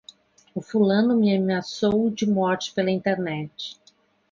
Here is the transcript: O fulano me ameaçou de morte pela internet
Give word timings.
O 0.55 0.61
fulano 0.63 1.15
me 1.15 1.37
ameaçou 1.37 2.09
de 2.09 2.25
morte 2.27 2.73
pela 2.73 2.89
internet 2.89 3.79